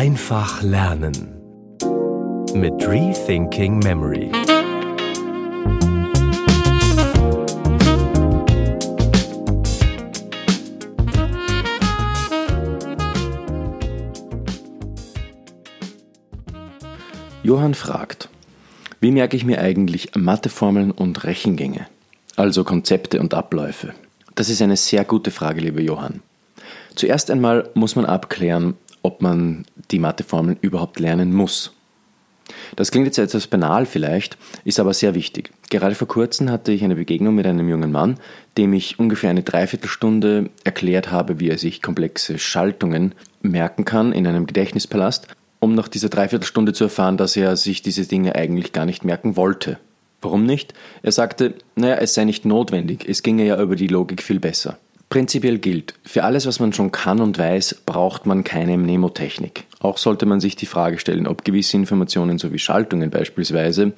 Einfach 0.00 0.62
lernen 0.62 1.12
mit 2.54 2.72
Rethinking 2.88 3.80
Memory. 3.80 4.32
Johann 17.42 17.74
fragt, 17.74 18.30
wie 19.00 19.10
merke 19.10 19.36
ich 19.36 19.44
mir 19.44 19.60
eigentlich 19.60 20.12
Matheformeln 20.16 20.92
und 20.92 21.24
Rechengänge, 21.24 21.86
also 22.36 22.64
Konzepte 22.64 23.20
und 23.20 23.34
Abläufe? 23.34 23.92
Das 24.34 24.48
ist 24.48 24.62
eine 24.62 24.78
sehr 24.78 25.04
gute 25.04 25.30
Frage, 25.30 25.60
lieber 25.60 25.82
Johann. 25.82 26.22
Zuerst 26.94 27.30
einmal 27.30 27.68
muss 27.74 27.96
man 27.96 28.06
abklären, 28.06 28.78
ob 29.02 29.22
man 29.22 29.64
die 29.90 29.98
Matheformeln 29.98 30.58
überhaupt 30.60 31.00
lernen 31.00 31.32
muss. 31.32 31.72
Das 32.76 32.90
klingt 32.90 33.06
jetzt 33.06 33.18
etwas 33.18 33.46
banal 33.46 33.86
vielleicht, 33.86 34.36
ist 34.64 34.80
aber 34.80 34.94
sehr 34.94 35.14
wichtig. 35.14 35.50
Gerade 35.70 35.94
vor 35.94 36.08
kurzem 36.08 36.50
hatte 36.50 36.72
ich 36.72 36.82
eine 36.82 36.96
Begegnung 36.96 37.34
mit 37.34 37.46
einem 37.46 37.68
jungen 37.68 37.92
Mann, 37.92 38.18
dem 38.56 38.72
ich 38.72 38.98
ungefähr 38.98 39.30
eine 39.30 39.42
Dreiviertelstunde 39.42 40.50
erklärt 40.64 41.10
habe, 41.10 41.40
wie 41.40 41.48
er 41.48 41.58
sich 41.58 41.82
komplexe 41.82 42.38
Schaltungen 42.38 43.14
merken 43.42 43.84
kann 43.84 44.12
in 44.12 44.26
einem 44.26 44.46
Gedächtnispalast, 44.46 45.28
um 45.60 45.74
nach 45.74 45.88
dieser 45.88 46.08
Dreiviertelstunde 46.08 46.72
zu 46.72 46.84
erfahren, 46.84 47.16
dass 47.16 47.36
er 47.36 47.56
sich 47.56 47.82
diese 47.82 48.06
Dinge 48.06 48.34
eigentlich 48.34 48.72
gar 48.72 48.86
nicht 48.86 49.04
merken 49.04 49.36
wollte. 49.36 49.78
Warum 50.22 50.44
nicht? 50.44 50.74
Er 51.02 51.12
sagte, 51.12 51.54
naja, 51.76 51.96
es 51.96 52.14
sei 52.14 52.24
nicht 52.24 52.44
notwendig, 52.44 53.08
es 53.08 53.22
ginge 53.22 53.46
ja 53.46 53.60
über 53.60 53.76
die 53.76 53.86
Logik 53.86 54.22
viel 54.22 54.40
besser. 54.40 54.78
Prinzipiell 55.10 55.58
gilt, 55.58 55.94
für 56.04 56.22
alles, 56.22 56.46
was 56.46 56.60
man 56.60 56.72
schon 56.72 56.92
kann 56.92 57.20
und 57.20 57.36
weiß, 57.36 57.82
braucht 57.84 58.26
man 58.26 58.44
keine 58.44 58.78
Mnemotechnik. 58.78 59.64
Auch 59.80 59.98
sollte 59.98 60.24
man 60.24 60.38
sich 60.38 60.54
die 60.54 60.66
Frage 60.66 61.00
stellen, 61.00 61.26
ob 61.26 61.44
gewisse 61.44 61.76
Informationen 61.76 62.38
sowie 62.38 62.60
Schaltungen 62.60 63.10
beispielsweise 63.10 63.92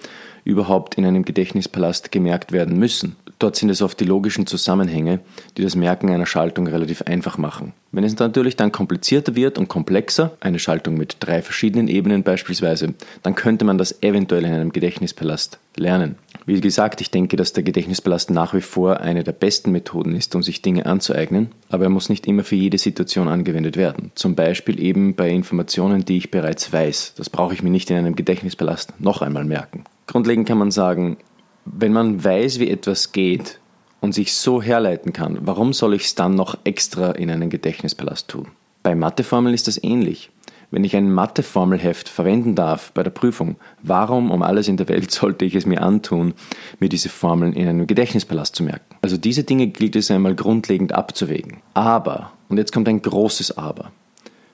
überhaupt 0.45 0.95
in 0.95 1.05
einem 1.05 1.27
Gedächtnispalast 1.27 2.13
gemerkt 2.13 2.53
werden 2.53 2.79
müssen. 2.79 3.17
Dort 3.39 3.57
sind 3.57 3.69
es 3.69 3.83
oft 3.83 4.01
die 4.01 4.07
logischen 4.07 4.47
Zusammenhänge, 4.47 5.21
die 5.59 5.63
das 5.63 5.77
Merken 5.77 6.09
einer 6.09 6.25
Schaltung 6.25 6.67
relativ 6.67 7.03
einfach 7.03 7.37
machen. 7.37 7.75
Wenn 7.91 8.05
es 8.05 8.19
natürlich 8.19 8.57
dann 8.57 8.73
komplizierter 8.73 9.37
wird 9.37 9.59
und 9.59 9.69
komplexer, 9.69 10.35
eine 10.41 10.59
Schaltung 10.59 10.95
mit 10.95 11.17
drei 11.21 11.43
verschiedenen 11.43 11.89
Ebenen 11.89 12.23
beispielsweise, 12.23 12.95
dann 13.23 13.35
könnte 13.35 13.67
man 13.67 13.77
das 13.77 14.03
eventuell 14.03 14.47
in 14.47 14.55
einem 14.55 14.73
Gedächtnispalast 14.73 15.59
lernen. 15.77 16.17
Wie 16.45 16.61
gesagt, 16.61 17.01
ich 17.01 17.11
denke, 17.11 17.37
dass 17.37 17.53
der 17.53 17.63
Gedächtnispalast 17.63 18.31
nach 18.31 18.53
wie 18.53 18.61
vor 18.61 19.01
eine 19.01 19.23
der 19.23 19.33
besten 19.33 19.71
Methoden 19.71 20.17
ist, 20.17 20.35
um 20.35 20.43
sich 20.43 20.61
Dinge 20.61 20.87
anzueignen, 20.87 21.51
aber 21.69 21.85
er 21.85 21.91
muss 21.91 22.09
nicht 22.09 22.27
immer 22.27 22.43
für 22.43 22.57
jede 22.57 22.79
Situation 22.79 23.29
angewendet 23.29 23.77
werden. 23.77 24.11
Zum 24.15 24.35
Beispiel 24.35 24.81
eben 24.81 25.15
bei 25.15 25.31
Informationen, 25.31 26.05
die 26.05 26.17
ich 26.17 26.31
bereits 26.31 26.73
weiß. 26.73 27.15
Das 27.17 27.31
brauche 27.31 27.55
ich 27.55 27.63
mir 27.63 27.71
nicht 27.71 27.91
in 27.91 27.97
einem 27.97 28.17
Gedächtnispalast 28.17 29.01
noch 29.01 29.23
einmal 29.23 29.45
merken. 29.45 29.85
Grundlegend 30.07 30.49
kann 30.49 30.59
man 30.59 30.73
sagen, 30.73 31.17
wenn 31.65 31.93
man 31.93 32.25
weiß, 32.25 32.59
wie 32.59 32.71
etwas 32.71 33.13
geht 33.13 33.61
und 34.01 34.13
sich 34.13 34.35
so 34.35 34.61
herleiten 34.61 35.13
kann, 35.13 35.39
warum 35.43 35.73
soll 35.73 35.95
ich 35.95 36.05
es 36.05 36.15
dann 36.17 36.35
noch 36.35 36.59
extra 36.65 37.13
in 37.13 37.31
einen 37.31 37.51
Gedächtnispalast 37.51 38.29
tun? 38.29 38.49
Bei 38.83 38.97
Matheformeln 38.97 39.55
ist 39.55 39.69
das 39.69 39.83
ähnlich. 39.83 40.31
Wenn 40.73 40.85
ich 40.85 40.97
ein 40.97 41.13
Matheformelheft 41.13 42.09
verwenden 42.09 42.55
darf 42.55 42.93
bei 42.93 43.03
der 43.03 43.11
Prüfung, 43.11 43.57
warum 43.83 44.31
um 44.31 44.43
alles 44.43 44.69
in 44.69 44.79
der 44.79 44.89
Welt 44.89 45.11
sollte 45.13 45.45
ich 45.45 45.55
es 45.55 45.67
mir 45.67 45.83
antun, 45.83 46.33
mir 46.81 46.89
diese 46.89 47.11
Formeln 47.11 47.53
in 47.53 47.69
einem 47.69 47.87
Gedächtnispalast 47.87 48.57
zu 48.57 48.63
merken? 48.63 48.97
Also 49.03 49.19
diese 49.19 49.45
Dinge 49.45 49.67
gilt 49.67 49.97
es 49.97 50.11
einmal 50.11 50.35
grundlegend 50.35 50.95
abzuwägen. 50.95 51.59
Aber, 51.75 52.33
und 52.49 52.57
jetzt 52.57 52.73
kommt 52.73 52.89
ein 52.89 53.03
großes 53.03 53.59
Aber. 53.59 53.93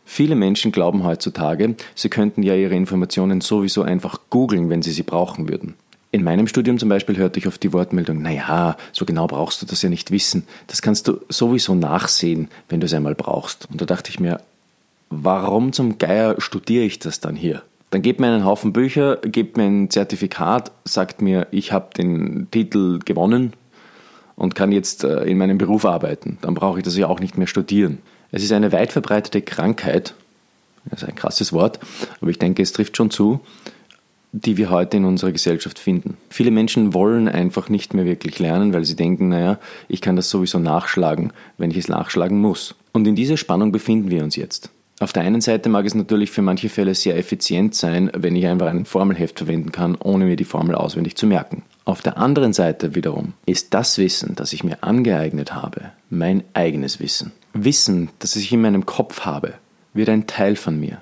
Viele 0.05 0.34
Menschen 0.34 0.72
glauben 0.72 1.05
heutzutage, 1.05 1.77
sie 1.94 2.08
könnten 2.08 2.42
ja 2.42 2.56
ihre 2.56 2.75
Informationen 2.75 3.41
sowieso 3.41 3.82
einfach 3.82 4.19
googeln, 4.28 4.70
wenn 4.70 4.82
sie 4.82 4.91
sie 4.91 5.05
brauchen 5.05 5.48
würden. 5.48 5.75
In 6.10 6.25
meinem 6.25 6.48
Studium 6.48 6.78
zum 6.78 6.88
Beispiel 6.88 7.16
hörte 7.16 7.38
ich 7.38 7.47
oft 7.47 7.62
die 7.62 7.72
Wortmeldung, 7.72 8.22
naja, 8.22 8.76
so 8.91 9.04
genau 9.04 9.28
brauchst 9.28 9.62
du 9.62 9.66
das 9.66 9.82
ja 9.82 9.88
nicht 9.88 10.10
wissen. 10.10 10.48
Das 10.66 10.82
kannst 10.82 11.06
du 11.06 11.21
sowieso 11.28 11.76
nachsehen, 11.76 12.48
wenn 12.69 12.81
du 12.81 12.87
es 12.87 12.94
einmal 12.94 13.15
brauchst. 13.15 13.69
Und 13.71 13.81
da 13.81 13.84
dachte 13.84 14.10
ich 14.10 14.19
mir, 14.19 14.41
warum 15.10 15.72
zum 15.72 15.98
Geier 15.98 16.36
studiere 16.38 16.84
ich 16.84 16.98
das 16.98 17.20
dann 17.20 17.36
hier? 17.36 17.62
Dann 17.91 18.02
gebt 18.02 18.20
mir 18.20 18.26
einen 18.26 18.44
Haufen 18.44 18.72
Bücher, 18.72 19.16
gebt 19.16 19.56
mir 19.56 19.64
ein 19.64 19.91
Zertifikat, 19.91 20.72
sagt 20.84 21.22
mir, 21.22 21.46
ich 21.50 21.72
habe 21.72 21.88
den 21.96 22.48
Titel 22.50 22.98
gewonnen 22.98 23.54
und 24.36 24.54
kann 24.54 24.72
jetzt 24.72 25.04
äh, 25.04 25.24
in 25.24 25.38
meinem 25.38 25.58
Beruf 25.58 25.84
arbeiten. 25.84 26.38
Dann 26.42 26.54
brauche 26.54 26.78
ich 26.78 26.84
das 26.84 26.97
ja 26.97 27.06
auch 27.08 27.20
nicht 27.20 27.38
mehr 27.38 27.47
studieren. 27.47 27.98
Es 28.30 28.42
ist 28.42 28.52
eine 28.52 28.72
weit 28.72 28.92
verbreitete 28.92 29.41
Krankheit, 29.41 30.14
das 30.84 31.02
ist 31.02 31.08
ein 31.08 31.14
krasses 31.14 31.52
Wort, 31.52 31.80
aber 32.20 32.30
ich 32.30 32.38
denke, 32.38 32.62
es 32.62 32.72
trifft 32.72 32.97
schon 32.97 33.10
zu, 33.10 33.41
die 34.32 34.58
wir 34.58 34.68
heute 34.68 34.98
in 34.98 35.06
unserer 35.06 35.32
Gesellschaft 35.32 35.78
finden. 35.78 36.18
Viele 36.28 36.50
Menschen 36.50 36.92
wollen 36.92 37.28
einfach 37.28 37.70
nicht 37.70 37.94
mehr 37.94 38.04
wirklich 38.04 38.38
lernen, 38.38 38.74
weil 38.74 38.84
sie 38.84 38.97
denken, 38.97 39.30
naja, 39.30 39.58
ich 39.88 40.02
kann 40.02 40.16
das 40.16 40.28
sowieso 40.28 40.58
nachschlagen, 40.58 41.32
wenn 41.56 41.70
ich 41.70 41.78
es 41.78 41.88
nachschlagen 41.88 42.38
muss. 42.38 42.74
Und 42.92 43.06
in 43.06 43.16
dieser 43.16 43.38
Spannung 43.38 43.72
befinden 43.72 44.10
wir 44.10 44.22
uns 44.22 44.36
jetzt. 44.36 44.70
Auf 45.00 45.12
der 45.12 45.22
einen 45.22 45.41
Seite 45.41 45.69
mag 45.69 45.86
es 45.86 45.94
natürlich 45.94 46.32
für 46.32 46.42
manche 46.42 46.69
Fälle 46.69 46.92
sehr 46.94 47.16
effizient 47.16 47.75
sein, 47.76 48.10
wenn 48.16 48.34
ich 48.34 48.47
einfach 48.48 48.66
ein 48.66 48.84
Formelheft 48.84 49.38
verwenden 49.38 49.70
kann, 49.70 49.94
ohne 49.94 50.25
mir 50.25 50.34
die 50.34 50.44
Formel 50.44 50.75
auswendig 50.75 51.16
zu 51.16 51.26
merken. 51.26 51.62
Auf 51.84 52.03
der 52.03 52.19
anderen 52.19 52.53
Seite 52.53 52.97
wiederum 52.97 53.34
ist 53.47 53.75
das 53.75 53.98
Wissen, 53.98 54.34
das 54.34 54.53
ich 54.53 54.64
mir 54.64 54.82
angeeignet 54.82 55.54
habe, 55.54 55.92
mein 56.10 56.42
eigenes 56.53 56.98
Wissen. 56.98 57.31
Wissen, 57.53 58.10
das 58.19 58.34
ich 58.34 58.53
in 58.53 58.60
meinem 58.60 58.86
Kopf 58.86 59.20
habe, 59.20 59.54
wird 59.94 60.09
ein 60.09 60.26
Teil 60.26 60.56
von 60.56 60.78
mir. 60.81 61.00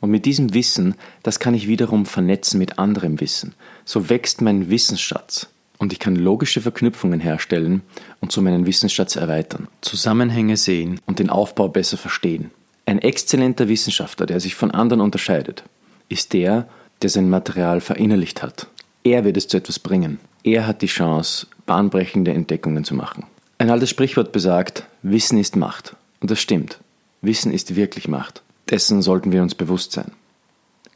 Und 0.00 0.10
mit 0.10 0.24
diesem 0.24 0.54
Wissen, 0.54 0.94
das 1.24 1.40
kann 1.40 1.54
ich 1.54 1.66
wiederum 1.66 2.06
vernetzen 2.06 2.58
mit 2.58 2.78
anderem 2.78 3.20
Wissen. 3.20 3.54
So 3.84 4.08
wächst 4.08 4.40
mein 4.40 4.70
Wissensschatz. 4.70 5.48
Und 5.78 5.92
ich 5.92 5.98
kann 5.98 6.14
logische 6.14 6.60
Verknüpfungen 6.60 7.18
herstellen 7.18 7.82
und 8.20 8.30
so 8.30 8.40
meinen 8.40 8.66
Wissensschatz 8.66 9.16
erweitern, 9.16 9.66
Zusammenhänge 9.80 10.56
sehen 10.56 11.00
und 11.06 11.18
den 11.18 11.28
Aufbau 11.28 11.68
besser 11.68 11.96
verstehen. 11.98 12.52
Ein 12.86 12.98
exzellenter 12.98 13.68
Wissenschaftler, 13.68 14.26
der 14.26 14.40
sich 14.40 14.54
von 14.54 14.70
anderen 14.70 15.00
unterscheidet, 15.00 15.62
ist 16.08 16.32
der, 16.32 16.68
der 17.00 17.10
sein 17.10 17.30
Material 17.30 17.80
verinnerlicht 17.80 18.42
hat. 18.42 18.66
Er 19.04 19.24
wird 19.24 19.36
es 19.36 19.48
zu 19.48 19.56
etwas 19.56 19.78
bringen. 19.78 20.18
Er 20.44 20.66
hat 20.66 20.82
die 20.82 20.86
Chance, 20.86 21.46
bahnbrechende 21.66 22.32
Entdeckungen 22.32 22.84
zu 22.84 22.94
machen. 22.94 23.24
Ein 23.58 23.70
altes 23.70 23.90
Sprichwort 23.90 24.32
besagt, 24.32 24.84
Wissen 25.02 25.38
ist 25.38 25.56
Macht. 25.56 25.96
Und 26.20 26.30
das 26.30 26.40
stimmt. 26.40 26.78
Wissen 27.20 27.52
ist 27.52 27.76
wirklich 27.76 28.08
Macht. 28.08 28.42
Dessen 28.70 29.02
sollten 29.02 29.32
wir 29.32 29.42
uns 29.42 29.54
bewusst 29.54 29.92
sein. 29.92 30.12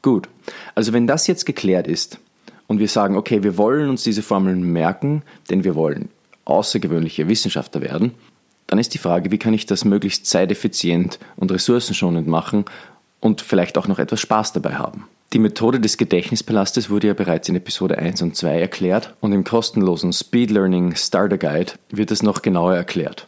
Gut, 0.03 0.29
also 0.75 0.93
wenn 0.93 1.07
das 1.07 1.27
jetzt 1.27 1.47
geklärt 1.47 1.87
ist 1.87 2.19
und 2.67 2.79
wir 2.79 2.89
sagen, 2.89 3.17
okay, 3.17 3.43
wir 3.43 3.57
wollen 3.57 3.89
uns 3.89 4.05
diese 4.05 4.23
Formeln 4.23 4.63
merken, 4.73 5.23
denn 5.51 5.65
wir 5.65 5.75
wollen 5.75 6.11
außergewöhnliche 6.45 7.29
Wissenschaftler 7.29 7.81
werden, 7.81 8.15
dann 8.67 8.79
ist 8.79 8.95
die 8.95 8.99
Frage, 8.99 9.31
wie 9.31 9.39
kann 9.39 9.55
ich 9.55 9.67
das 9.67 9.85
möglichst 9.85 10.27
zeiteffizient 10.27 11.19
und 11.37 11.53
ressourcenschonend 11.53 12.27
machen 12.27 12.65
und 13.21 13.41
vielleicht 13.41 13.79
auch 13.79 13.89
noch 13.89 13.99
etwas 13.99 14.21
Spaß 14.21 14.53
dabei 14.53 14.75
haben. 14.75 15.09
Die 15.33 15.39
Methode 15.41 15.81
des 15.81 15.97
Gedächtnispalastes 15.97 16.89
wurde 16.89 17.09
ja 17.09 17.15
bereits 17.15 17.49
in 17.49 17.57
Episode 17.57 17.99
1 17.99 18.23
und 18.23 18.37
2 18.37 18.61
erklärt 18.61 19.15
und 19.21 19.33
im 19.33 19.43
kostenlosen 19.43 20.13
Speed 20.13 20.53
Learning 20.53 20.95
Starter 20.95 21.39
Guide 21.39 21.73
wird 21.91 22.13
es 22.13 22.23
noch 22.23 22.43
genauer 22.43 22.75
erklärt. 22.75 23.27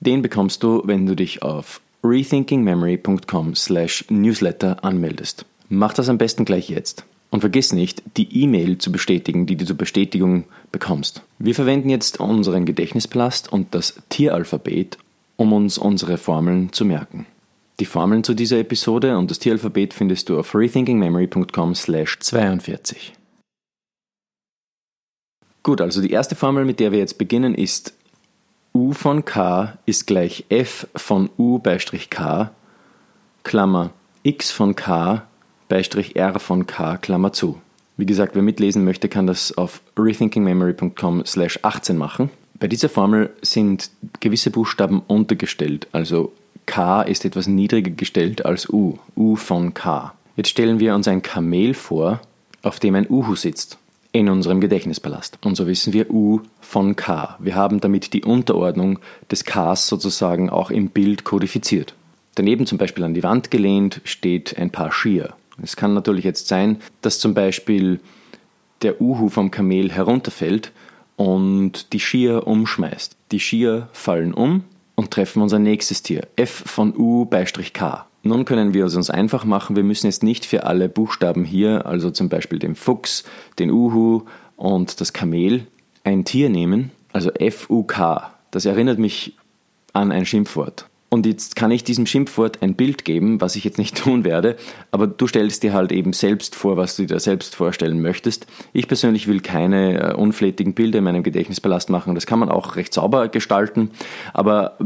Den 0.00 0.22
bekommst 0.22 0.62
du, 0.62 0.82
wenn 0.84 1.06
du 1.06 1.16
dich 1.16 1.42
auf 1.42 1.80
rethinkingmemory.com/newsletter 2.04 4.84
anmeldest. 4.84 5.44
Mach 5.68 5.94
das 5.94 6.08
am 6.08 6.18
besten 6.18 6.44
gleich 6.44 6.68
jetzt. 6.68 7.02
Und 7.30 7.40
vergiss 7.40 7.74
nicht, 7.74 8.02
die 8.16 8.42
E-Mail 8.42 8.78
zu 8.78 8.90
bestätigen, 8.90 9.46
die 9.46 9.56
du 9.56 9.66
zur 9.66 9.76
Bestätigung 9.76 10.44
bekommst. 10.72 11.20
Wir 11.38 11.54
verwenden 11.54 11.90
jetzt 11.90 12.20
unseren 12.20 12.64
Gedächtnispalast 12.64 13.52
und 13.52 13.74
das 13.74 14.00
Tieralphabet, 14.08 14.96
um 15.36 15.52
uns 15.52 15.76
unsere 15.76 16.16
Formeln 16.16 16.72
zu 16.72 16.86
merken. 16.86 17.26
Die 17.80 17.84
Formeln 17.84 18.24
zu 18.24 18.34
dieser 18.34 18.58
Episode 18.58 19.16
und 19.18 19.30
das 19.30 19.38
Tieralphabet 19.38 19.94
findest 19.94 20.28
du 20.28 20.36
auf 20.38 20.54
rethinkingmemory.com/42. 20.54 23.12
Gut, 25.62 25.80
also 25.80 26.00
die 26.00 26.10
erste 26.10 26.34
Formel, 26.34 26.64
mit 26.64 26.80
der 26.80 26.90
wir 26.92 26.98
jetzt 26.98 27.18
beginnen, 27.18 27.54
ist 27.54 27.94
U 28.74 28.92
von 28.92 29.24
K 29.24 29.78
ist 29.86 30.06
gleich 30.06 30.44
F 30.48 30.86
von 30.94 31.30
U 31.38 31.58
Beistrich 31.58 32.10
K, 32.10 32.50
Klammer 33.44 33.90
X 34.22 34.50
von 34.50 34.76
K 34.76 35.22
R 35.70 36.38
von 36.38 36.66
K, 36.66 36.96
Klammer 36.96 37.32
zu. 37.32 37.60
Wie 37.96 38.06
gesagt, 38.06 38.34
wer 38.34 38.42
mitlesen 38.42 38.84
möchte, 38.84 39.08
kann 39.08 39.26
das 39.26 39.56
auf 39.56 39.80
rethinkingmemory.com 39.98 41.24
slash 41.26 41.58
18 41.62 41.96
machen. 41.96 42.30
Bei 42.60 42.68
dieser 42.68 42.88
Formel 42.88 43.30
sind 43.42 43.90
gewisse 44.20 44.50
Buchstaben 44.50 45.02
untergestellt, 45.06 45.86
also 45.92 46.32
K 46.68 47.02
ist 47.02 47.24
etwas 47.24 47.46
niedriger 47.46 47.90
gestellt 47.90 48.44
als 48.44 48.68
U, 48.68 48.98
U 49.16 49.36
von 49.36 49.72
K. 49.74 50.12
Jetzt 50.36 50.50
stellen 50.50 50.80
wir 50.80 50.94
uns 50.94 51.08
ein 51.08 51.22
Kamel 51.22 51.72
vor, 51.72 52.20
auf 52.62 52.78
dem 52.78 52.94
ein 52.94 53.08
Uhu 53.08 53.36
sitzt, 53.36 53.78
in 54.12 54.28
unserem 54.28 54.60
Gedächtnispalast. 54.60 55.38
Und 55.44 55.56
so 55.56 55.66
wissen 55.66 55.94
wir 55.94 56.10
U 56.10 56.42
von 56.60 56.94
K. 56.94 57.36
Wir 57.38 57.54
haben 57.54 57.80
damit 57.80 58.12
die 58.12 58.22
Unterordnung 58.22 58.98
des 59.30 59.44
Ks 59.44 59.88
sozusagen 59.88 60.50
auch 60.50 60.70
im 60.70 60.90
Bild 60.90 61.24
kodifiziert. 61.24 61.94
Daneben 62.34 62.66
zum 62.66 62.76
Beispiel 62.76 63.02
an 63.02 63.14
die 63.14 63.22
Wand 63.22 63.50
gelehnt 63.50 64.02
steht 64.04 64.58
ein 64.58 64.70
Paar 64.70 64.92
Skier. 64.92 65.34
Es 65.62 65.76
kann 65.76 65.94
natürlich 65.94 66.24
jetzt 66.24 66.48
sein, 66.48 66.78
dass 67.02 67.18
zum 67.18 67.34
Beispiel 67.34 68.00
der 68.82 69.00
Uhu 69.00 69.28
vom 69.28 69.50
Kamel 69.50 69.90
herunterfällt 69.90 70.72
und 71.16 71.92
die 71.92 72.00
Skier 72.00 72.46
umschmeißt. 72.46 73.16
Die 73.32 73.40
Skier 73.40 73.88
fallen 73.92 74.32
um 74.32 74.64
und 74.94 75.10
treffen 75.10 75.42
unser 75.42 75.58
nächstes 75.58 76.02
Tier, 76.02 76.26
F 76.36 76.62
von 76.66 76.96
U 76.96 77.24
Beistrich 77.24 77.72
K. 77.72 78.06
Nun 78.22 78.44
können 78.44 78.74
wir 78.74 78.86
es 78.86 78.96
uns 78.96 79.10
einfach 79.10 79.44
machen, 79.44 79.76
wir 79.76 79.84
müssen 79.84 80.06
jetzt 80.06 80.22
nicht 80.22 80.44
für 80.44 80.64
alle 80.64 80.88
Buchstaben 80.88 81.44
hier, 81.44 81.86
also 81.86 82.10
zum 82.10 82.28
Beispiel 82.28 82.58
den 82.58 82.74
Fuchs, 82.74 83.24
den 83.58 83.70
Uhu 83.70 84.22
und 84.56 85.00
das 85.00 85.12
Kamel, 85.12 85.66
ein 86.04 86.24
Tier 86.24 86.50
nehmen, 86.50 86.90
also 87.12 87.30
F-U-K. 87.30 88.30
Das 88.50 88.64
erinnert 88.64 88.98
mich 88.98 89.36
an 89.92 90.10
ein 90.10 90.26
Schimpfwort. 90.26 90.87
Und 91.10 91.24
jetzt 91.24 91.56
kann 91.56 91.70
ich 91.70 91.84
diesem 91.84 92.04
Schimpfwort 92.04 92.62
ein 92.62 92.74
Bild 92.74 93.06
geben, 93.06 93.40
was 93.40 93.56
ich 93.56 93.64
jetzt 93.64 93.78
nicht 93.78 93.96
tun 94.02 94.24
werde, 94.24 94.56
aber 94.90 95.06
du 95.06 95.26
stellst 95.26 95.62
dir 95.62 95.72
halt 95.72 95.90
eben 95.90 96.12
selbst 96.12 96.54
vor, 96.54 96.76
was 96.76 96.96
du 96.96 97.06
dir 97.06 97.18
selbst 97.18 97.54
vorstellen 97.54 98.02
möchtest. 98.02 98.46
Ich 98.72 98.88
persönlich 98.88 99.26
will 99.26 99.40
keine 99.40 100.12
äh, 100.12 100.14
unflätigen 100.14 100.74
Bilder 100.74 100.98
in 100.98 101.04
meinem 101.04 101.22
Gedächtnispalast 101.22 101.88
machen. 101.88 102.14
Das 102.14 102.26
kann 102.26 102.38
man 102.38 102.50
auch 102.50 102.76
recht 102.76 102.92
sauber 102.92 103.28
gestalten, 103.28 103.90
aber 104.34 104.76
äh, 104.80 104.84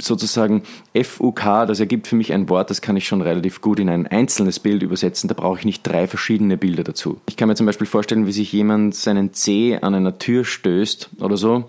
sozusagen 0.00 0.62
FUK, 0.94 1.66
das 1.66 1.80
ergibt 1.80 2.06
für 2.06 2.16
mich 2.16 2.32
ein 2.32 2.48
Wort, 2.48 2.70
das 2.70 2.80
kann 2.80 2.96
ich 2.96 3.06
schon 3.06 3.20
relativ 3.20 3.60
gut 3.60 3.78
in 3.78 3.90
ein 3.90 4.06
einzelnes 4.06 4.60
Bild 4.60 4.82
übersetzen. 4.82 5.28
Da 5.28 5.34
brauche 5.34 5.58
ich 5.58 5.64
nicht 5.66 5.86
drei 5.86 6.06
verschiedene 6.06 6.56
Bilder 6.56 6.84
dazu. 6.84 7.20
Ich 7.28 7.36
kann 7.36 7.48
mir 7.48 7.56
zum 7.56 7.66
Beispiel 7.66 7.86
vorstellen, 7.86 8.26
wie 8.26 8.32
sich 8.32 8.52
jemand 8.52 8.94
seinen 8.94 9.34
Zeh 9.34 9.78
an 9.78 9.94
einer 9.94 10.18
Tür 10.18 10.44
stößt 10.44 11.10
oder 11.20 11.36
so 11.36 11.66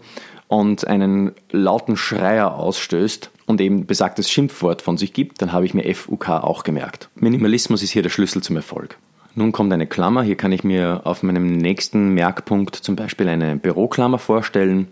und 0.47 0.87
einen 0.87 1.31
lauten 1.51 1.95
Schreier 1.95 2.55
ausstößt 2.55 3.29
und 3.49 3.59
eben 3.61 3.87
besagtes 3.87 4.29
Schimpfwort 4.29 4.83
von 4.83 4.97
sich 4.97 5.11
gibt, 5.11 5.41
dann 5.41 5.51
habe 5.51 5.65
ich 5.65 5.73
mir 5.73 5.95
FUK 5.95 6.29
auch 6.29 6.63
gemerkt. 6.63 7.09
Minimalismus 7.15 7.81
ist 7.81 7.89
hier 7.89 8.03
der 8.03 8.11
Schlüssel 8.11 8.43
zum 8.43 8.55
Erfolg. 8.55 8.99
Nun 9.33 9.51
kommt 9.51 9.73
eine 9.73 9.87
Klammer. 9.87 10.21
Hier 10.21 10.35
kann 10.37 10.51
ich 10.51 10.63
mir 10.63 11.01
auf 11.03 11.23
meinem 11.23 11.57
nächsten 11.57 12.13
Merkpunkt 12.13 12.75
zum 12.75 12.95
Beispiel 12.95 13.27
eine 13.27 13.55
Büroklammer 13.55 14.19
vorstellen. 14.19 14.87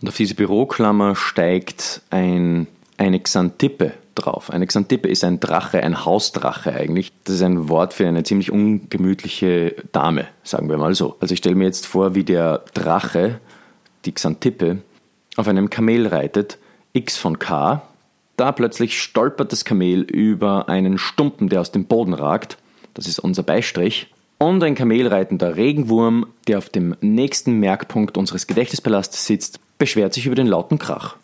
Und 0.00 0.08
auf 0.08 0.16
diese 0.16 0.34
Büroklammer 0.34 1.14
steigt 1.14 2.02
ein, 2.10 2.66
eine 2.96 3.20
Xantippe 3.20 3.92
drauf. 4.16 4.50
Eine 4.50 4.66
Xantippe 4.66 5.08
ist 5.08 5.22
ein 5.22 5.38
Drache, 5.38 5.80
ein 5.84 6.04
Hausdrache 6.04 6.72
eigentlich. 6.72 7.12
Das 7.22 7.36
ist 7.36 7.42
ein 7.42 7.68
Wort 7.68 7.94
für 7.94 8.08
eine 8.08 8.24
ziemlich 8.24 8.50
ungemütliche 8.50 9.76
Dame, 9.92 10.26
sagen 10.42 10.68
wir 10.68 10.76
mal 10.76 10.96
so. 10.96 11.14
Also 11.20 11.34
ich 11.34 11.38
stelle 11.38 11.54
mir 11.54 11.66
jetzt 11.66 11.86
vor, 11.86 12.16
wie 12.16 12.24
der 12.24 12.64
Drache, 12.74 13.38
die 14.06 14.12
Xantippe, 14.12 14.78
auf 15.36 15.46
einem 15.46 15.70
Kamel 15.70 16.08
reitet, 16.08 16.58
X 16.94 17.16
von 17.16 17.38
K, 17.38 17.82
da 18.36 18.52
plötzlich 18.52 19.00
stolpert 19.00 19.52
das 19.52 19.64
Kamel 19.64 20.02
über 20.02 20.68
einen 20.68 20.98
Stumpen, 20.98 21.48
der 21.48 21.60
aus 21.60 21.72
dem 21.72 21.84
Boden 21.84 22.14
ragt. 22.14 22.58
Das 22.94 23.06
ist 23.06 23.18
unser 23.18 23.42
Beistrich. 23.42 24.08
Und 24.38 24.62
ein 24.64 24.74
kamelreitender 24.74 25.56
Regenwurm, 25.56 26.26
der 26.48 26.58
auf 26.58 26.68
dem 26.68 26.96
nächsten 27.00 27.60
Merkpunkt 27.60 28.18
unseres 28.18 28.46
Gedächtnispalastes 28.46 29.24
sitzt, 29.24 29.60
beschwert 29.78 30.14
sich 30.14 30.26
über 30.26 30.34
den 30.34 30.48
lauten 30.48 30.78
Krach. 30.78 31.16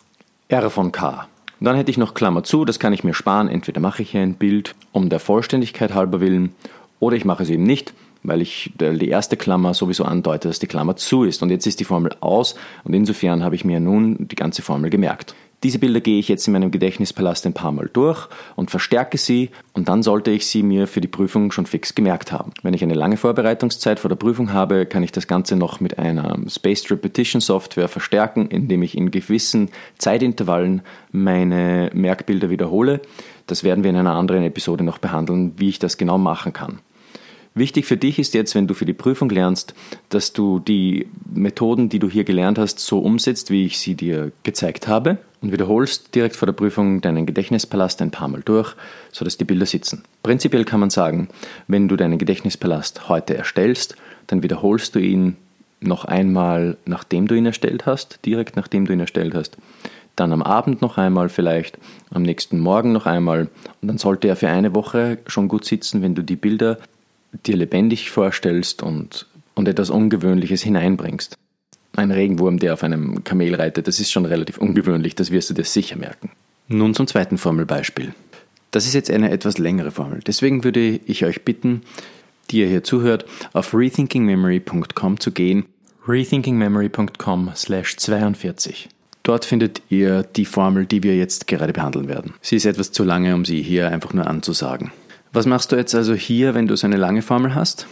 R 0.47 0.69
von 0.69 0.91
K. 0.91 1.27
Dann 1.59 1.75
hätte 1.75 1.91
ich 1.91 1.97
noch 1.97 2.13
Klammer 2.13 2.43
zu, 2.43 2.63
das 2.63 2.79
kann 2.79 2.93
ich 2.93 3.03
mir 3.03 3.13
sparen. 3.13 3.49
Entweder 3.49 3.81
mache 3.81 4.01
ich 4.01 4.11
hier 4.11 4.21
ein 4.21 4.35
Bild 4.35 4.75
um 4.93 5.09
der 5.09 5.19
Vollständigkeit 5.19 5.93
halber 5.93 6.21
willen 6.21 6.55
oder 6.99 7.17
ich 7.17 7.25
mache 7.25 7.43
es 7.43 7.49
eben 7.49 7.63
nicht, 7.63 7.93
weil 8.23 8.41
ich 8.41 8.71
die 8.79 9.09
erste 9.09 9.35
Klammer 9.35 9.73
sowieso 9.73 10.05
andeute, 10.05 10.47
dass 10.47 10.59
die 10.59 10.67
Klammer 10.67 10.95
zu 10.95 11.23
ist. 11.25 11.43
Und 11.43 11.49
jetzt 11.49 11.67
ist 11.67 11.79
die 11.81 11.85
Formel 11.85 12.15
aus 12.21 12.55
und 12.85 12.93
insofern 12.93 13.43
habe 13.43 13.55
ich 13.55 13.65
mir 13.65 13.81
nun 13.81 14.27
die 14.29 14.35
ganze 14.35 14.61
Formel 14.61 14.89
gemerkt. 14.89 15.35
Diese 15.63 15.79
Bilder 15.79 15.99
gehe 15.99 16.19
ich 16.19 16.29
jetzt 16.29 16.47
in 16.47 16.53
meinem 16.53 16.71
Gedächtnispalast 16.71 17.45
ein 17.45 17.53
paar 17.53 17.73
Mal 17.73 17.89
durch 17.91 18.29
und 18.55 18.71
verstärke 18.71 19.17
sie 19.17 19.49
und 19.73 19.89
dann 19.89 20.03
sollte 20.03 20.31
ich 20.31 20.47
sie 20.47 20.63
mir 20.63 20.87
für 20.87 21.01
die 21.01 21.09
Prüfung 21.09 21.51
schon 21.51 21.65
fix 21.65 21.95
gemerkt 21.95 22.31
haben. 22.31 22.53
Wenn 22.63 22.73
ich 22.73 22.81
eine 22.81 22.93
lange 22.93 23.17
Vorbereitungszeit 23.17 23.99
vor 23.99 24.07
der 24.07 24.15
Prüfung 24.15 24.53
habe, 24.53 24.85
kann 24.85 25.03
ich 25.03 25.11
das 25.11 25.27
Ganze 25.27 25.57
noch 25.57 25.81
mit 25.81 25.99
einer 25.99 26.37
Spaced 26.47 26.89
Repetition 26.91 27.41
Software 27.41 27.89
verstärken, 27.89 28.47
indem 28.47 28.83
ich 28.83 28.97
in 28.97 29.11
gewissen 29.11 29.69
Zeitintervallen 29.97 30.81
meine 31.11 31.89
Merkbilder 31.93 32.49
wiederhole. 32.49 33.01
Das 33.45 33.65
werden 33.65 33.83
wir 33.83 33.89
in 33.89 33.97
einer 33.97 34.15
anderen 34.15 34.43
Episode 34.43 34.85
noch 34.85 34.97
behandeln, 34.97 35.53
wie 35.57 35.67
ich 35.67 35.79
das 35.79 35.97
genau 35.97 36.17
machen 36.17 36.53
kann. 36.53 36.79
Wichtig 37.53 37.85
für 37.85 37.97
dich 37.97 38.17
ist 38.19 38.33
jetzt, 38.33 38.55
wenn 38.55 38.67
du 38.67 38.73
für 38.73 38.85
die 38.85 38.93
Prüfung 38.93 39.29
lernst, 39.29 39.73
dass 40.07 40.31
du 40.31 40.59
die 40.59 41.07
Methoden, 41.33 41.89
die 41.89 41.99
du 41.99 42.09
hier 42.09 42.23
gelernt 42.23 42.57
hast, 42.57 42.79
so 42.79 42.99
umsetzt, 42.99 43.51
wie 43.51 43.65
ich 43.65 43.79
sie 43.79 43.95
dir 43.95 44.31
gezeigt 44.43 44.87
habe 44.87 45.17
und 45.41 45.51
wiederholst 45.51 46.13
direkt 46.15 46.35
vor 46.35 46.45
der 46.45 46.53
Prüfung 46.53 47.01
deinen 47.01 47.25
Gedächtnispalast 47.25 48.01
ein 48.01 48.11
paar 48.11 48.27
Mal 48.27 48.41
durch, 48.43 48.75
sodass 49.11 49.37
die 49.37 49.45
Bilder 49.45 49.65
sitzen. 49.65 50.03
Prinzipiell 50.23 50.65
kann 50.65 50.79
man 50.79 50.89
sagen, 50.89 51.29
wenn 51.67 51.87
du 51.87 51.95
deinen 51.95 52.17
Gedächtnispalast 52.17 53.09
heute 53.09 53.37
erstellst, 53.37 53.95
dann 54.27 54.43
wiederholst 54.43 54.95
du 54.95 54.99
ihn 54.99 55.37
noch 55.81 56.05
einmal, 56.05 56.77
nachdem 56.85 57.27
du 57.27 57.35
ihn 57.35 57.45
erstellt 57.45 57.85
hast, 57.85 58.19
direkt 58.25 58.55
nachdem 58.55 58.85
du 58.85 58.93
ihn 58.93 58.99
erstellt 58.99 59.33
hast. 59.33 59.57
Dann 60.15 60.33
am 60.33 60.43
Abend 60.43 60.81
noch 60.81 60.97
einmal 60.97 61.29
vielleicht, 61.29 61.77
am 62.11 62.23
nächsten 62.23 62.59
Morgen 62.59 62.91
noch 62.91 63.05
einmal. 63.05 63.47
Und 63.81 63.87
dann 63.87 63.97
sollte 63.97 64.27
er 64.27 64.35
für 64.35 64.49
eine 64.49 64.75
Woche 64.75 65.19
schon 65.27 65.47
gut 65.47 65.63
sitzen, 65.63 66.01
wenn 66.01 66.15
du 66.15 66.23
die 66.23 66.35
Bilder 66.35 66.77
dir 67.45 67.55
lebendig 67.55 68.11
vorstellst 68.11 68.83
und, 68.83 69.27
und 69.55 69.67
etwas 69.69 69.89
Ungewöhnliches 69.89 70.61
hineinbringst. 70.61 71.37
Ein 71.99 72.11
Regenwurm, 72.11 72.59
der 72.59 72.71
auf 72.71 72.83
einem 72.83 73.25
Kamel 73.25 73.55
reitet, 73.55 73.89
das 73.89 73.99
ist 73.99 74.09
schon 74.09 74.23
relativ 74.23 74.57
ungewöhnlich, 74.57 75.15
das 75.15 75.31
wirst 75.31 75.49
du 75.49 75.53
dir 75.53 75.65
sicher 75.65 75.97
merken. 75.97 76.31
Nun 76.69 76.93
zum 76.93 77.07
zweiten 77.07 77.37
Formelbeispiel. 77.37 78.13
Das 78.71 78.85
ist 78.85 78.93
jetzt 78.93 79.11
eine 79.11 79.31
etwas 79.31 79.57
längere 79.57 79.91
Formel. 79.91 80.21
Deswegen 80.25 80.63
würde 80.63 80.79
ich 80.79 81.25
euch 81.25 81.43
bitten, 81.43 81.81
die 82.51 82.61
ihr 82.61 82.67
hier 82.67 82.85
zuhört, 82.85 83.25
auf 83.51 83.73
rethinkingmemory.com 83.73 85.19
zu 85.19 85.31
gehen. 85.31 85.65
rethinkingmemory.com 86.07 87.51
slash 87.53 87.97
42. 87.97 88.87
Dort 89.23 89.43
findet 89.43 89.81
ihr 89.89 90.23
die 90.23 90.45
Formel, 90.45 90.85
die 90.85 91.03
wir 91.03 91.17
jetzt 91.17 91.47
gerade 91.47 91.73
behandeln 91.73 92.07
werden. 92.07 92.33
Sie 92.39 92.55
ist 92.55 92.65
etwas 92.65 92.93
zu 92.93 93.03
lange, 93.03 93.35
um 93.35 93.43
sie 93.43 93.61
hier 93.61 93.89
einfach 93.89 94.13
nur 94.13 94.25
anzusagen. 94.25 94.93
Was 95.33 95.45
machst 95.45 95.73
du 95.73 95.75
jetzt 95.75 95.93
also 95.93 96.13
hier, 96.13 96.55
wenn 96.55 96.65
du 96.65 96.77
so 96.77 96.87
eine 96.87 96.95
lange 96.95 97.23
Formel 97.23 97.55
hast? 97.55 97.87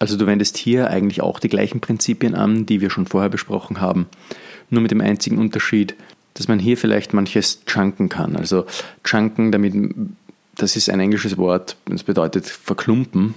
Also 0.00 0.16
du 0.16 0.26
wendest 0.26 0.56
hier 0.56 0.88
eigentlich 0.90 1.20
auch 1.20 1.38
die 1.38 1.50
gleichen 1.50 1.80
Prinzipien 1.80 2.34
an, 2.34 2.64
die 2.64 2.80
wir 2.80 2.88
schon 2.88 3.06
vorher 3.06 3.28
besprochen 3.28 3.82
haben, 3.82 4.06
nur 4.70 4.80
mit 4.80 4.90
dem 4.90 5.02
einzigen 5.02 5.36
Unterschied, 5.36 5.94
dass 6.34 6.48
man 6.48 6.58
hier 6.58 6.78
vielleicht 6.78 7.12
manches 7.12 7.64
chunken 7.66 8.08
kann. 8.08 8.34
Also 8.34 8.64
chunken, 9.04 9.52
damit, 9.52 9.74
das 10.56 10.74
ist 10.74 10.88
ein 10.88 11.00
englisches 11.00 11.36
Wort, 11.36 11.76
das 11.84 12.02
bedeutet 12.02 12.46
verklumpen 12.46 13.34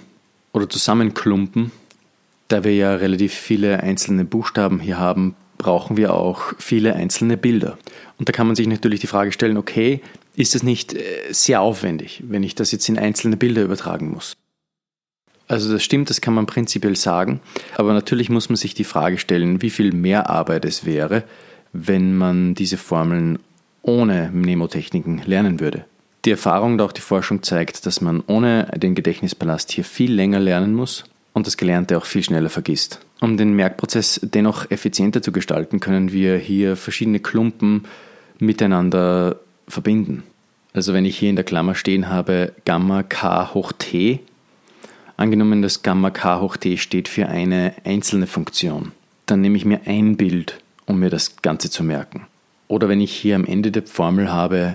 oder 0.54 0.70
zusammenklumpen. 0.70 1.72
Da 2.48 2.64
wir 2.64 2.74
ja 2.74 2.96
relativ 2.96 3.34
viele 3.34 3.82
einzelne 3.82 4.24
Buchstaben 4.24 4.80
hier 4.80 4.98
haben, 4.98 5.36
brauchen 5.58 5.98
wir 5.98 6.14
auch 6.14 6.54
viele 6.60 6.96
einzelne 6.96 7.36
Bilder. 7.36 7.78
Und 8.18 8.30
da 8.30 8.32
kann 8.32 8.48
man 8.48 8.56
sich 8.56 8.68
natürlich 8.68 9.02
die 9.02 9.08
Frage 9.08 9.34
stellen, 9.34 9.58
okay, 9.58 10.02
ist 10.36 10.56
es 10.56 10.64
nicht 10.64 10.94
äh, 10.94 11.04
sehr 11.32 11.60
aufwendig, 11.60 12.24
wenn 12.26 12.44
ich 12.44 12.56
das 12.56 12.72
jetzt 12.72 12.88
in 12.88 12.98
einzelne 12.98 13.36
Bilder 13.36 13.64
übertragen 13.64 14.12
muss? 14.12 14.38
Also 15.48 15.72
das 15.72 15.84
stimmt, 15.84 16.10
das 16.10 16.22
kann 16.22 16.34
man 16.34 16.46
prinzipiell 16.46 16.96
sagen, 16.96 17.42
aber 17.76 17.94
natürlich 17.94 18.30
muss 18.30 18.50
man 18.50 18.56
sich 18.56 18.74
die 18.74 18.86
Frage 18.86 19.18
stellen, 19.18 19.62
wie 19.62 19.70
viel 19.70 19.92
mehr 19.92 20.30
Arbeit 20.30 20.66
es 20.66 20.86
wäre, 20.86 21.24
wenn 21.74 22.16
man 22.16 22.56
diese 22.56 22.78
Formeln 22.78 23.40
ohne 23.82 24.32
Mnemotechniken 24.34 25.24
lernen 25.26 25.60
würde. 25.60 25.86
Die 26.26 26.32
Erfahrung 26.32 26.74
und 26.74 26.82
auch 26.82 26.94
die 26.94 27.02
Forschung 27.02 27.44
zeigt, 27.44 27.86
dass 27.86 28.00
man 28.00 28.24
ohne 28.28 28.72
den 28.78 28.96
Gedächtnispalast 28.96 29.72
hier 29.72 29.84
viel 29.84 30.14
länger 30.14 30.40
lernen 30.40 30.74
muss 30.74 31.04
und 31.34 31.48
das 31.48 31.58
Gelernte 31.58 31.98
auch 31.98 32.06
viel 32.06 32.24
schneller 32.24 32.50
vergisst. 32.50 33.00
Um 33.20 33.36
den 33.36 33.54
Merkprozess 33.54 34.22
dennoch 34.24 34.72
effizienter 34.72 35.22
zu 35.22 35.34
gestalten, 35.34 35.82
können 35.82 36.14
wir 36.14 36.38
hier 36.38 36.78
verschiedene 36.78 37.20
Klumpen 37.20 37.84
miteinander 38.40 39.38
verbinden. 39.68 40.24
Also 40.74 40.94
wenn 40.94 41.06
ich 41.06 41.18
hier 41.18 41.30
in 41.30 41.36
der 41.36 41.46
Klammer 41.46 41.76
stehen 41.76 42.10
habe 42.10 42.54
Gamma 42.66 43.04
k 43.04 43.54
hoch 43.54 43.74
t, 43.78 44.20
angenommen 45.18 45.62
das 45.62 45.84
Gamma 45.84 46.10
k 46.10 46.40
hoch 46.40 46.58
t 46.58 46.78
steht 46.78 47.08
für 47.08 47.28
eine 47.28 47.74
einzelne 47.84 48.28
Funktion, 48.28 48.92
dann 49.26 49.42
nehme 49.42 49.58
ich 49.58 49.66
mir 49.66 49.82
ein 49.86 50.18
Bild, 50.18 50.60
um 50.86 51.00
mir 51.00 51.10
das 51.10 51.42
Ganze 51.42 51.70
zu 51.70 51.84
merken. 51.84 52.28
Oder 52.68 52.90
wenn 52.90 53.02
ich 53.02 53.14
hier 53.14 53.36
am 53.36 53.46
Ende 53.46 53.72
der 53.72 53.84
Formel 53.84 54.32
habe 54.32 54.74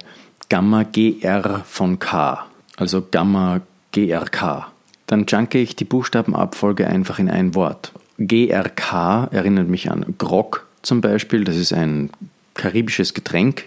Gamma 0.48 0.84
gr 0.84 1.64
von 1.64 1.98
k, 1.98 2.46
also 2.76 3.06
Gamma 3.10 3.60
grk, 3.92 4.66
dann 5.06 5.26
junke 5.26 5.58
ich 5.58 5.76
die 5.76 5.84
Buchstabenabfolge 5.84 6.86
einfach 6.86 7.18
in 7.18 7.30
ein 7.30 7.54
Wort. 7.54 7.92
GRK 8.18 9.28
erinnert 9.30 9.68
mich 9.68 9.90
an 9.90 10.14
Grog 10.18 10.66
zum 10.82 11.00
Beispiel, 11.00 11.44
das 11.44 11.56
ist 11.56 11.72
ein 11.72 12.10
karibisches 12.54 13.14
Getränk 13.14 13.64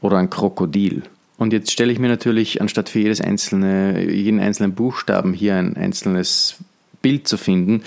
oder 0.00 0.18
ein 0.18 0.30
Krokodil. 0.30 1.02
Und 1.36 1.52
jetzt 1.52 1.72
stelle 1.72 1.92
ich 1.92 1.98
mir 1.98 2.08
natürlich, 2.08 2.60
anstatt 2.60 2.88
für 2.88 3.00
jedes 3.00 3.20
einzelne, 3.20 4.10
jeden 4.10 4.40
einzelnen 4.40 4.74
Buchstaben 4.74 5.32
hier 5.32 5.56
ein 5.56 5.76
einzelnes 5.76 6.56
Bild 7.02 7.26
zu 7.26 7.36
finden, 7.36 7.82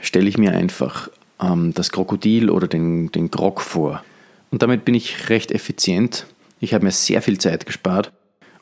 stelle 0.00 0.28
ich 0.28 0.36
mir 0.36 0.52
einfach 0.52 1.08
ähm, 1.40 1.72
das 1.72 1.92
Krokodil 1.92 2.50
oder 2.50 2.66
den, 2.66 3.12
den 3.12 3.30
Grog 3.30 3.60
vor. 3.60 4.04
Und 4.50 4.62
damit 4.62 4.84
bin 4.84 4.94
ich 4.94 5.28
recht 5.30 5.52
effizient. 5.52 6.26
Ich 6.60 6.74
habe 6.74 6.84
mir 6.84 6.90
sehr 6.90 7.22
viel 7.22 7.38
Zeit 7.38 7.66
gespart 7.66 8.12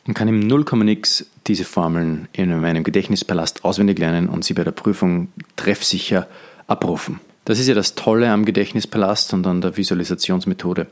und 0.06 0.14
kann 0.14 0.28
im 0.28 0.40
0, 0.40 0.64
nix 0.84 1.26
diese 1.46 1.64
Formeln 1.64 2.28
in 2.32 2.60
meinem 2.60 2.84
Gedächtnispalast 2.84 3.64
auswendig 3.64 3.98
lernen 3.98 4.28
und 4.28 4.44
sie 4.44 4.54
bei 4.54 4.64
der 4.64 4.72
Prüfung 4.72 5.28
treffsicher 5.56 6.28
abrufen. 6.66 7.20
Das 7.44 7.58
ist 7.58 7.66
ja 7.66 7.74
das 7.74 7.94
Tolle 7.94 8.30
am 8.30 8.44
Gedächtnispalast 8.44 9.34
und 9.34 9.46
an 9.46 9.60
der 9.60 9.76
Visualisationsmethode, 9.76 10.86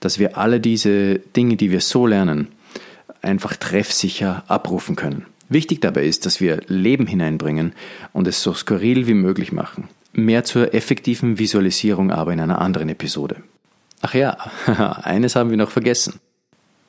dass 0.00 0.18
wir 0.18 0.38
alle 0.38 0.60
diese 0.60 1.18
Dinge, 1.18 1.56
die 1.56 1.70
wir 1.70 1.80
so 1.80 2.06
lernen, 2.06 2.48
einfach 3.22 3.56
treffsicher 3.56 4.44
abrufen 4.46 4.94
können. 4.94 5.26
Wichtig 5.48 5.80
dabei 5.80 6.04
ist, 6.04 6.26
dass 6.26 6.40
wir 6.40 6.60
Leben 6.66 7.06
hineinbringen 7.06 7.72
und 8.12 8.26
es 8.28 8.42
so 8.42 8.54
skurril 8.54 9.06
wie 9.06 9.14
möglich 9.14 9.52
machen. 9.52 9.88
Mehr 10.12 10.44
zur 10.44 10.74
effektiven 10.74 11.38
Visualisierung 11.38 12.10
aber 12.10 12.32
in 12.32 12.40
einer 12.40 12.60
anderen 12.60 12.88
Episode. 12.88 13.36
Ach 14.02 14.14
ja, 14.14 14.36
eines 15.02 15.36
haben 15.36 15.50
wir 15.50 15.56
noch 15.56 15.70
vergessen. 15.70 16.20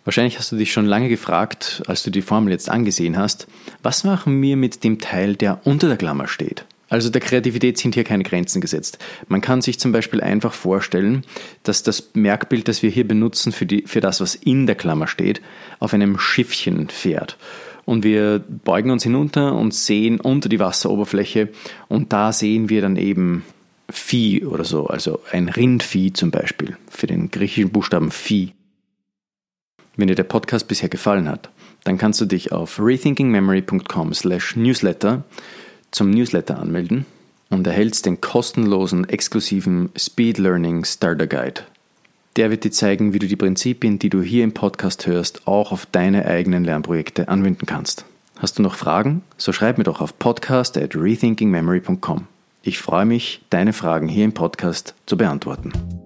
Wahrscheinlich 0.06 0.40
hast 0.40 0.52
du 0.52 0.56
dich 0.56 0.72
schon 0.72 0.86
lange 0.86 1.10
gefragt, 1.10 1.84
als 1.88 2.04
du 2.04 2.12
die 2.12 2.22
Formel 2.22 2.52
jetzt 2.52 2.70
angesehen 2.70 3.18
hast, 3.18 3.48
was 3.84 4.04
machen 4.04 4.42
wir 4.42 4.56
mit 4.56 4.84
dem 4.84 5.00
Teil, 5.00 5.36
der 5.36 5.60
unter 5.66 5.88
der 5.88 5.98
Klammer 5.98 6.28
steht? 6.28 6.66
Also 6.90 7.10
der 7.10 7.22
Kreativität 7.22 7.78
sind 7.78 7.96
hier 7.96 8.04
keine 8.04 8.24
Grenzen 8.24 8.62
gesetzt. 8.62 8.98
Man 9.28 9.42
kann 9.42 9.62
sich 9.62 9.80
zum 9.80 9.92
Beispiel 9.92 10.22
einfach 10.22 10.54
vorstellen, 10.54 11.24
dass 11.64 11.84
das 11.84 12.12
Merkbild, 12.14 12.68
das 12.68 12.82
wir 12.82 12.90
hier 12.90 13.08
benutzen 13.08 13.52
für, 13.52 13.66
die, 13.66 13.84
für 13.86 14.00
das, 14.00 14.22
was 14.22 14.36
in 14.36 14.68
der 14.68 14.76
Klammer 14.76 15.08
steht, 15.08 15.42
auf 15.80 15.94
einem 15.94 16.18
Schiffchen 16.18 16.90
fährt. 16.90 17.38
Und 17.86 18.04
wir 18.04 18.40
beugen 18.40 18.92
uns 18.92 19.04
hinunter 19.04 19.56
und 19.56 19.74
sehen 19.74 20.20
unter 20.20 20.50
die 20.50 20.60
Wasseroberfläche 20.60 21.50
und 21.88 22.12
da 22.12 22.34
sehen 22.34 22.70
wir 22.70 22.82
dann 22.82 22.98
eben 22.98 23.44
Vieh 23.90 24.44
oder 24.44 24.66
so, 24.66 24.88
also 24.88 25.22
ein 25.32 25.48
Rindvieh 25.48 26.12
zum 26.12 26.30
Beispiel, 26.30 26.76
für 26.90 27.08
den 27.08 27.32
griechischen 27.32 27.70
Buchstaben 27.70 28.12
Vieh. 28.12 28.54
Wenn 29.96 30.10
dir 30.10 30.16
der 30.16 30.24
Podcast 30.24 30.68
bisher 30.68 30.90
gefallen 30.90 31.30
hat, 31.30 31.50
dann 31.86 31.98
kannst 31.98 32.20
du 32.20 32.26
dich 32.26 32.52
auf 32.52 32.80
rethinkingmemory.com 32.80 34.14
slash 34.14 34.58
newsletter 34.58 35.24
zum 35.98 36.12
Newsletter 36.12 36.60
anmelden 36.60 37.06
und 37.50 37.66
erhältst 37.66 38.06
den 38.06 38.22
kostenlosen, 38.22 39.10
exklusiven 39.10 39.90
Speed 39.98 40.38
Learning 40.38 40.86
Starter 40.86 41.28
Guide. 41.28 41.62
Der 42.36 42.52
wird 42.52 42.64
dir 42.64 42.72
zeigen, 42.72 43.14
wie 43.14 43.20
du 43.20 43.28
die 43.28 43.36
Prinzipien, 43.36 43.98
die 43.98 44.10
du 44.10 44.22
hier 44.22 44.44
im 44.44 44.54
Podcast 44.54 45.08
hörst, 45.08 45.48
auch 45.48 45.72
auf 45.72 45.88
deine 45.88 46.26
eigenen 46.26 46.64
Lernprojekte 46.64 47.30
anwenden 47.30 47.66
kannst. 47.66 48.06
Hast 48.38 48.60
du 48.60 48.62
noch 48.62 48.76
Fragen? 48.76 49.24
So 49.38 49.52
schreib 49.52 49.80
mir 49.80 49.86
doch 49.86 50.00
auf 50.00 50.20
podcast 50.20 50.78
at 50.78 50.96
rethinkingmemory.com. 50.96 52.28
Ich 52.62 52.78
freue 52.78 53.06
mich, 53.06 53.42
deine 53.50 53.74
Fragen 53.74 54.08
hier 54.08 54.26
im 54.26 54.34
Podcast 54.34 54.94
zu 55.08 55.18
beantworten. 55.18 55.97